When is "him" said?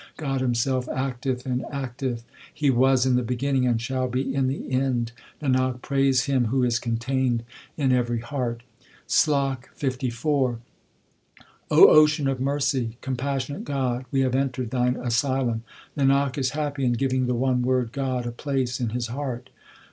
6.23-6.45